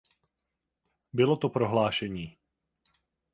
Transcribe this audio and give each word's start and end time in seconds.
Bylo 1.13 1.35
to 1.37 1.49
prohlášení. 1.49 2.37